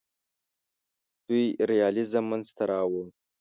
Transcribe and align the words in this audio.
دوی 1.27 1.45
ریالیزم 1.69 2.25
منځ 2.31 2.45
ته 2.57 2.63
راوړ. 2.71 3.05